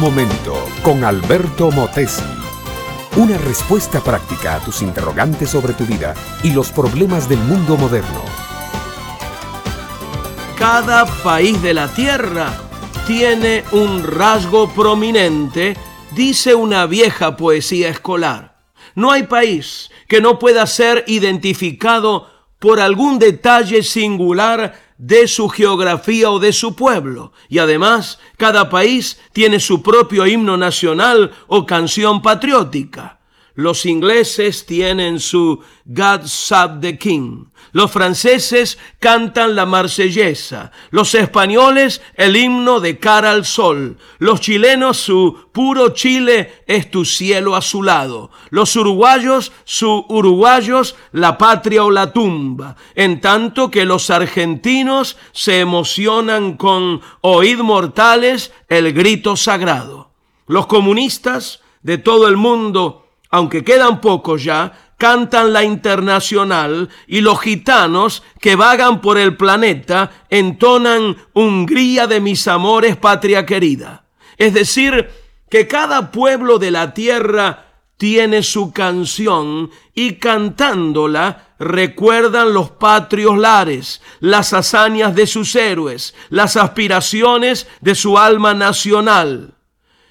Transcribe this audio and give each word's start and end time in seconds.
momento 0.00 0.66
con 0.82 1.04
Alberto 1.04 1.70
Motesi. 1.70 2.24
Una 3.16 3.36
respuesta 3.36 4.00
práctica 4.00 4.54
a 4.54 4.60
tus 4.60 4.80
interrogantes 4.80 5.50
sobre 5.50 5.74
tu 5.74 5.84
vida 5.84 6.14
y 6.42 6.52
los 6.52 6.70
problemas 6.70 7.28
del 7.28 7.38
mundo 7.40 7.76
moderno. 7.76 8.22
Cada 10.58 11.04
país 11.22 11.60
de 11.60 11.74
la 11.74 11.86
Tierra 11.88 12.50
tiene 13.06 13.62
un 13.72 14.02
rasgo 14.02 14.70
prominente, 14.70 15.76
dice 16.12 16.54
una 16.54 16.86
vieja 16.86 17.36
poesía 17.36 17.90
escolar. 17.90 18.56
No 18.94 19.10
hay 19.12 19.24
país 19.24 19.90
que 20.08 20.22
no 20.22 20.38
pueda 20.38 20.66
ser 20.66 21.04
identificado 21.08 22.26
por 22.58 22.80
algún 22.80 23.18
detalle 23.18 23.82
singular 23.82 24.80
de 25.00 25.26
su 25.28 25.48
geografía 25.48 26.30
o 26.30 26.38
de 26.38 26.52
su 26.52 26.76
pueblo. 26.76 27.32
Y 27.48 27.58
además, 27.58 28.18
cada 28.36 28.68
país 28.68 29.18
tiene 29.32 29.58
su 29.58 29.82
propio 29.82 30.26
himno 30.26 30.58
nacional 30.58 31.32
o 31.46 31.64
canción 31.64 32.20
patriótica. 32.20 33.19
Los 33.60 33.84
ingleses 33.84 34.64
tienen 34.64 35.20
su 35.20 35.60
God 35.84 36.22
Save 36.24 36.80
the 36.80 36.96
King. 36.96 37.44
Los 37.72 37.90
franceses 37.90 38.78
cantan 38.98 39.54
la 39.54 39.66
marsellesa. 39.66 40.72
Los 40.90 41.14
españoles 41.14 42.00
el 42.14 42.36
himno 42.36 42.80
de 42.80 42.98
cara 42.98 43.32
al 43.32 43.44
sol. 43.44 43.98
Los 44.18 44.40
chilenos 44.40 44.96
su 44.96 45.50
puro 45.52 45.90
Chile 45.90 46.62
es 46.66 46.90
tu 46.90 47.04
cielo 47.04 47.54
azulado. 47.54 48.30
Los 48.48 48.74
uruguayos 48.76 49.52
su 49.64 50.06
uruguayos 50.08 50.96
la 51.12 51.36
patria 51.36 51.84
o 51.84 51.90
la 51.90 52.14
tumba. 52.14 52.76
En 52.94 53.20
tanto 53.20 53.70
que 53.70 53.84
los 53.84 54.08
argentinos 54.08 55.18
se 55.32 55.60
emocionan 55.60 56.56
con 56.56 57.02
oíd 57.20 57.58
mortales 57.58 58.52
el 58.70 58.94
grito 58.94 59.36
sagrado. 59.36 60.12
Los 60.46 60.66
comunistas 60.66 61.60
de 61.82 61.98
todo 61.98 62.26
el 62.26 62.38
mundo 62.38 63.09
aunque 63.30 63.62
quedan 63.64 64.00
pocos 64.00 64.42
ya, 64.42 64.72
cantan 64.98 65.52
la 65.52 65.64
internacional 65.64 66.90
y 67.06 67.22
los 67.22 67.40
gitanos 67.40 68.22
que 68.40 68.56
vagan 68.56 69.00
por 69.00 69.18
el 69.18 69.36
planeta 69.36 70.10
entonan 70.28 71.16
Hungría 71.32 72.06
de 72.06 72.20
mis 72.20 72.46
amores, 72.48 72.96
patria 72.96 73.46
querida. 73.46 74.04
Es 74.36 74.52
decir, 74.52 75.08
que 75.48 75.66
cada 75.66 76.10
pueblo 76.10 76.58
de 76.58 76.70
la 76.70 76.92
tierra 76.92 77.66
tiene 77.96 78.42
su 78.42 78.72
canción 78.72 79.70
y 79.94 80.14
cantándola 80.14 81.54
recuerdan 81.58 82.52
los 82.52 82.70
patrios 82.70 83.38
lares, 83.38 84.02
las 84.20 84.52
hazañas 84.52 85.14
de 85.14 85.26
sus 85.26 85.54
héroes, 85.54 86.14
las 86.30 86.56
aspiraciones 86.56 87.68
de 87.80 87.94
su 87.94 88.18
alma 88.18 88.54
nacional. 88.54 89.54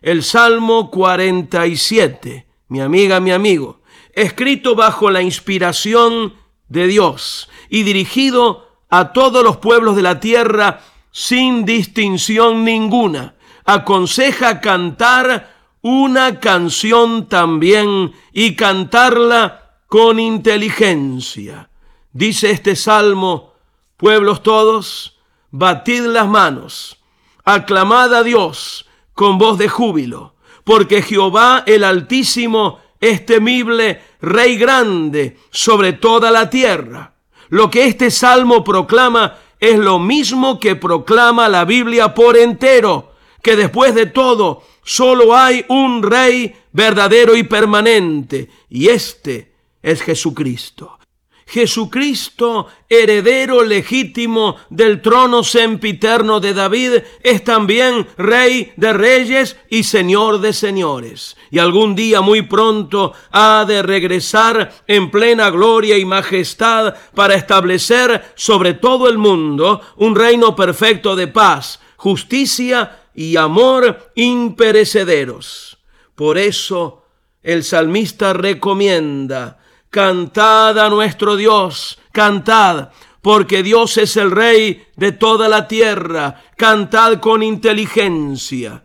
El 0.00 0.22
Salmo 0.22 0.90
47 0.90 2.46
mi 2.68 2.80
amiga, 2.80 3.20
mi 3.20 3.30
amigo, 3.30 3.80
escrito 4.12 4.74
bajo 4.74 5.10
la 5.10 5.22
inspiración 5.22 6.34
de 6.68 6.86
Dios 6.86 7.48
y 7.68 7.82
dirigido 7.82 8.68
a 8.88 9.12
todos 9.12 9.44
los 9.44 9.58
pueblos 9.58 9.96
de 9.96 10.02
la 10.02 10.20
tierra 10.20 10.80
sin 11.10 11.64
distinción 11.64 12.64
ninguna. 12.64 13.34
Aconseja 13.64 14.60
cantar 14.60 15.54
una 15.82 16.40
canción 16.40 17.28
también 17.28 18.12
y 18.32 18.56
cantarla 18.56 19.78
con 19.86 20.18
inteligencia. 20.18 21.70
Dice 22.12 22.50
este 22.50 22.76
salmo, 22.76 23.54
pueblos 23.96 24.42
todos, 24.42 25.18
batid 25.50 26.02
las 26.02 26.26
manos, 26.26 26.98
aclamad 27.44 28.14
a 28.14 28.22
Dios 28.22 28.86
con 29.14 29.38
voz 29.38 29.58
de 29.58 29.68
júbilo 29.68 30.33
porque 30.64 31.02
Jehová 31.02 31.62
el 31.66 31.84
Altísimo 31.84 32.80
es 33.00 33.24
temible, 33.26 34.00
Rey 34.20 34.56
grande 34.56 35.36
sobre 35.50 35.92
toda 35.92 36.30
la 36.30 36.48
tierra. 36.48 37.12
Lo 37.50 37.70
que 37.70 37.84
este 37.84 38.10
salmo 38.10 38.64
proclama 38.64 39.36
es 39.60 39.78
lo 39.78 39.98
mismo 39.98 40.58
que 40.58 40.76
proclama 40.76 41.48
la 41.48 41.64
Biblia 41.64 42.14
por 42.14 42.36
entero, 42.36 43.12
que 43.42 43.56
después 43.56 43.94
de 43.94 44.06
todo 44.06 44.62
solo 44.82 45.36
hay 45.36 45.64
un 45.68 46.02
Rey 46.02 46.54
verdadero 46.72 47.36
y 47.36 47.42
permanente, 47.42 48.48
y 48.70 48.88
este 48.88 49.52
es 49.82 50.02
Jesucristo. 50.02 50.98
Jesucristo, 51.46 52.68
heredero 52.88 53.62
legítimo 53.62 54.56
del 54.70 55.02
trono 55.02 55.44
sempiterno 55.44 56.40
de 56.40 56.54
David, 56.54 56.92
es 57.22 57.44
también 57.44 58.06
rey 58.16 58.72
de 58.76 58.92
reyes 58.92 59.56
y 59.68 59.84
señor 59.84 60.40
de 60.40 60.52
señores. 60.52 61.36
Y 61.50 61.58
algún 61.58 61.94
día 61.94 62.22
muy 62.22 62.42
pronto 62.42 63.12
ha 63.30 63.64
de 63.66 63.82
regresar 63.82 64.72
en 64.86 65.10
plena 65.10 65.50
gloria 65.50 65.98
y 65.98 66.04
majestad 66.04 66.94
para 67.14 67.34
establecer 67.34 68.32
sobre 68.34 68.74
todo 68.74 69.08
el 69.08 69.18
mundo 69.18 69.80
un 69.96 70.16
reino 70.16 70.56
perfecto 70.56 71.14
de 71.14 71.28
paz, 71.28 71.80
justicia 71.96 73.00
y 73.14 73.36
amor 73.36 74.10
imperecederos. 74.14 75.78
Por 76.14 76.38
eso 76.38 77.04
el 77.42 77.64
salmista 77.64 78.32
recomienda 78.32 79.58
Cantad 79.94 80.76
a 80.76 80.90
nuestro 80.90 81.36
Dios, 81.36 82.00
cantad, 82.10 82.88
porque 83.22 83.62
Dios 83.62 83.96
es 83.96 84.16
el 84.16 84.32
Rey 84.32 84.88
de 84.96 85.12
toda 85.12 85.48
la 85.48 85.68
tierra, 85.68 86.42
cantad 86.56 87.20
con 87.20 87.44
inteligencia. 87.44 88.82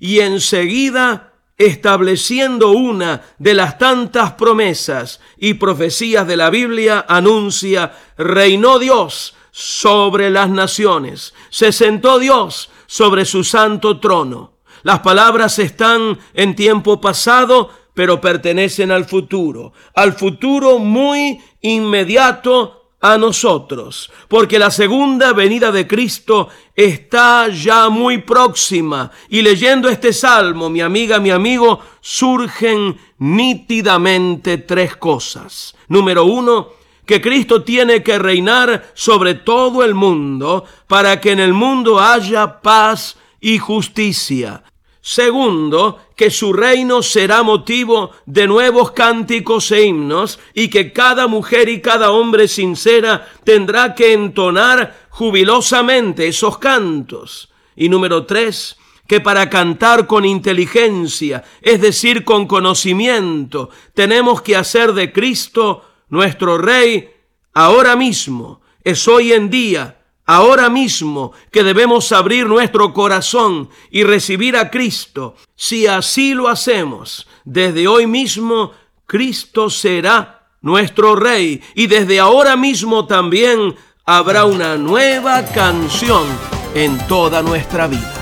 Y 0.00 0.18
enseguida, 0.18 1.34
estableciendo 1.56 2.72
una 2.72 3.22
de 3.38 3.54
las 3.54 3.78
tantas 3.78 4.32
promesas 4.32 5.20
y 5.36 5.54
profecías 5.54 6.26
de 6.26 6.36
la 6.36 6.50
Biblia, 6.50 7.06
anuncia, 7.08 7.92
reinó 8.16 8.80
Dios 8.80 9.36
sobre 9.52 10.28
las 10.28 10.50
naciones, 10.50 11.34
se 11.50 11.70
sentó 11.70 12.18
Dios 12.18 12.68
sobre 12.88 13.26
su 13.26 13.44
santo 13.44 14.00
trono. 14.00 14.54
Las 14.82 14.98
palabras 15.00 15.60
están 15.60 16.18
en 16.34 16.56
tiempo 16.56 17.00
pasado, 17.00 17.70
pero 17.98 18.20
pertenecen 18.20 18.92
al 18.92 19.06
futuro, 19.06 19.72
al 19.92 20.12
futuro 20.12 20.78
muy 20.78 21.40
inmediato 21.62 22.92
a 23.00 23.18
nosotros, 23.18 24.12
porque 24.28 24.56
la 24.60 24.70
segunda 24.70 25.32
venida 25.32 25.72
de 25.72 25.88
Cristo 25.88 26.48
está 26.76 27.48
ya 27.48 27.88
muy 27.88 28.18
próxima. 28.18 29.10
Y 29.28 29.42
leyendo 29.42 29.88
este 29.88 30.12
salmo, 30.12 30.70
mi 30.70 30.80
amiga, 30.80 31.18
mi 31.18 31.30
amigo, 31.30 31.80
surgen 32.00 32.96
nítidamente 33.18 34.58
tres 34.58 34.94
cosas. 34.94 35.74
Número 35.88 36.24
uno, 36.24 36.68
que 37.04 37.20
Cristo 37.20 37.64
tiene 37.64 38.04
que 38.04 38.16
reinar 38.16 38.92
sobre 38.94 39.34
todo 39.34 39.82
el 39.82 39.96
mundo 39.96 40.66
para 40.86 41.20
que 41.20 41.32
en 41.32 41.40
el 41.40 41.52
mundo 41.52 41.98
haya 41.98 42.60
paz 42.60 43.16
y 43.40 43.58
justicia. 43.58 44.62
Segundo, 45.10 46.00
que 46.14 46.30
su 46.30 46.52
reino 46.52 47.02
será 47.02 47.42
motivo 47.42 48.10
de 48.26 48.46
nuevos 48.46 48.90
cánticos 48.90 49.72
e 49.72 49.86
himnos 49.86 50.38
y 50.52 50.68
que 50.68 50.92
cada 50.92 51.26
mujer 51.26 51.70
y 51.70 51.80
cada 51.80 52.10
hombre 52.10 52.46
sincera 52.46 53.26
tendrá 53.42 53.94
que 53.94 54.12
entonar 54.12 55.06
jubilosamente 55.08 56.28
esos 56.28 56.58
cantos. 56.58 57.48
Y 57.74 57.88
número 57.88 58.26
tres, 58.26 58.76
que 59.06 59.22
para 59.22 59.48
cantar 59.48 60.06
con 60.06 60.26
inteligencia, 60.26 61.42
es 61.62 61.80
decir, 61.80 62.22
con 62.22 62.46
conocimiento, 62.46 63.70
tenemos 63.94 64.42
que 64.42 64.56
hacer 64.56 64.92
de 64.92 65.10
Cristo 65.10 65.86
nuestro 66.10 66.58
Rey 66.58 67.08
ahora 67.54 67.96
mismo, 67.96 68.60
es 68.84 69.08
hoy 69.08 69.32
en 69.32 69.48
día, 69.48 69.97
ahora 70.28 70.68
mismo 70.68 71.32
que 71.50 71.64
debemos 71.64 72.12
abrir 72.12 72.46
nuestro 72.46 72.92
corazón 72.92 73.70
y 73.90 74.04
recibir 74.04 74.56
a 74.56 74.70
Cristo. 74.70 75.34
Si 75.56 75.86
así 75.86 76.34
lo 76.34 76.48
hacemos, 76.48 77.26
desde 77.44 77.88
hoy 77.88 78.06
mismo 78.06 78.72
Cristo 79.06 79.70
será 79.70 80.46
nuestro 80.60 81.16
Rey 81.16 81.62
y 81.74 81.86
desde 81.86 82.20
ahora 82.20 82.56
mismo 82.56 83.06
también 83.06 83.74
habrá 84.04 84.44
una 84.44 84.76
nueva 84.76 85.46
canción 85.46 86.26
en 86.74 86.98
toda 87.08 87.42
nuestra 87.42 87.86
vida. 87.86 88.14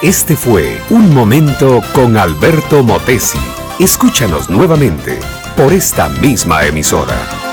Este 0.00 0.36
fue 0.36 0.80
Un 0.88 1.12
Momento 1.12 1.82
con 1.92 2.16
Alberto 2.16 2.82
Motesi. 2.82 3.38
Escúchanos 3.78 4.48
nuevamente 4.48 5.18
por 5.54 5.72
esta 5.72 6.08
misma 6.08 6.64
emisora 6.64 7.47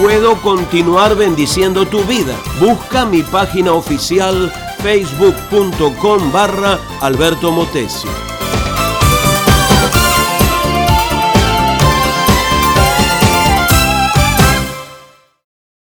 puedo 0.00 0.40
continuar 0.40 1.14
bendiciendo 1.14 1.86
tu 1.86 2.02
vida. 2.04 2.34
Busca 2.58 3.04
mi 3.04 3.22
página 3.22 3.72
oficial 3.74 4.50
facebook.com 4.82 6.32
barra 6.32 6.78
Alberto 7.00 7.52
Motesio. 7.52 8.39